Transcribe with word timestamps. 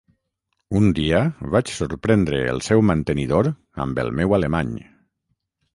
Un 0.79 0.87
dia 0.99 1.19
vaig 1.55 1.73
sorprendre 1.81 2.41
el 2.55 2.65
seu 2.69 2.83
mantenidor 2.93 3.53
amb 3.87 4.03
el 4.05 4.15
meu 4.23 4.39
alemany. 4.41 4.75